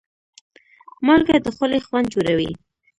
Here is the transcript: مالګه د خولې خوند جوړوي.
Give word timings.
مالګه 1.05 1.35
د 1.45 1.47
خولې 1.55 1.79
خوند 1.85 2.07
جوړوي. 2.13 2.51